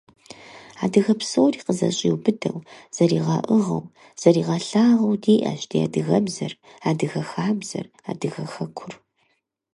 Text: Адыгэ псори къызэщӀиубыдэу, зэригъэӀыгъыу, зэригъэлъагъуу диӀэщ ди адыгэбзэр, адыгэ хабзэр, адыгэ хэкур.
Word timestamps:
Адыгэ 0.83 1.13
псори 1.19 1.59
къызэщӀиубыдэу, 1.65 2.57
зэригъэӀыгъыу, 2.95 3.83
зэригъэлъагъуу 4.21 5.19
диӀэщ 5.23 5.61
ди 5.69 5.77
адыгэбзэр, 5.85 6.53
адыгэ 6.89 7.21
хабзэр, 7.31 7.85
адыгэ 8.09 8.43
хэкур. 8.53 8.93